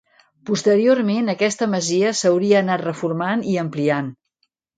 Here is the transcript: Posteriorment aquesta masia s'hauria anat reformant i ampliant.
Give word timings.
Posteriorment 0.49 1.29
aquesta 1.33 1.67
masia 1.73 2.15
s'hauria 2.21 2.63
anat 2.63 2.85
reformant 2.87 3.45
i 3.53 3.61
ampliant. 3.67 4.11